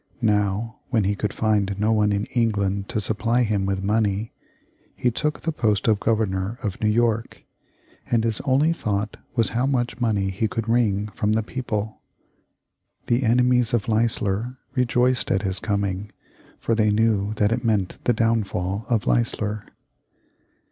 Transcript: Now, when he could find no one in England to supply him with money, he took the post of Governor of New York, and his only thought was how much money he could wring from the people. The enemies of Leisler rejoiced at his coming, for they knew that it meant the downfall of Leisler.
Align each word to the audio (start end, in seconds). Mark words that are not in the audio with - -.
Now, 0.23 0.77
when 0.89 1.03
he 1.03 1.13
could 1.15 1.31
find 1.31 1.75
no 1.79 1.91
one 1.91 2.11
in 2.11 2.25
England 2.33 2.89
to 2.89 2.99
supply 2.99 3.43
him 3.43 3.67
with 3.67 3.83
money, 3.83 4.31
he 4.95 5.11
took 5.11 5.41
the 5.41 5.51
post 5.51 5.87
of 5.87 5.99
Governor 5.99 6.57
of 6.63 6.81
New 6.81 6.89
York, 6.89 7.43
and 8.09 8.23
his 8.23 8.41
only 8.41 8.73
thought 8.73 9.17
was 9.35 9.49
how 9.49 9.67
much 9.67 10.01
money 10.01 10.31
he 10.31 10.47
could 10.47 10.67
wring 10.67 11.09
from 11.09 11.33
the 11.33 11.43
people. 11.43 12.01
The 13.05 13.21
enemies 13.21 13.75
of 13.75 13.87
Leisler 13.87 14.57
rejoiced 14.73 15.29
at 15.29 15.43
his 15.43 15.59
coming, 15.59 16.11
for 16.57 16.73
they 16.73 16.89
knew 16.89 17.33
that 17.35 17.51
it 17.51 17.63
meant 17.63 18.03
the 18.05 18.13
downfall 18.13 18.85
of 18.89 19.05
Leisler. 19.05 19.67